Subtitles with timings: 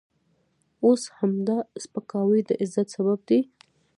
[0.85, 3.39] اوس همدا سپکاوی د عزت سبب دی.